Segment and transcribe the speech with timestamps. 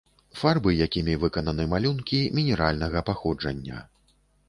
[0.39, 3.89] Фарбы, якімі выкананы малюнкі, мінеральнага паходжання.